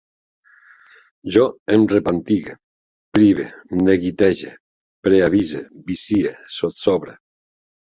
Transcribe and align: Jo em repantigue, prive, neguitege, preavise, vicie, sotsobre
Jo 1.35 1.43
em 1.75 1.85
repantigue, 1.91 2.55
prive, 3.19 3.45
neguitege, 3.83 4.55
preavise, 5.05 5.65
vicie, 5.93 6.35
sotsobre 6.59 7.19